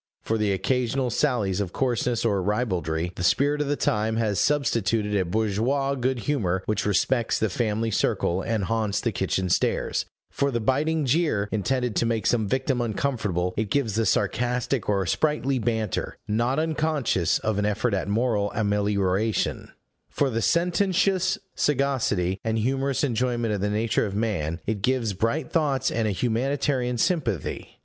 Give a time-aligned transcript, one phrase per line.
[0.23, 5.15] For the occasional sallies of coarseness or ribaldry, the spirit of the time has substituted
[5.15, 10.49] a bourgeois good humor which respects the family circle, and haunts the kitchen stairs; for
[10.49, 15.59] the biting jeer, intended to make some victim uncomfortable, it gives the sarcastic or sprightly
[15.59, 19.71] banter, not unconscious of an effort at moral amelioration;
[20.09, 25.51] for the sententious sagacity, and humorous enjoyment of the nature of man, it gives bright
[25.51, 27.77] thoughts and a humanitarian sympathy.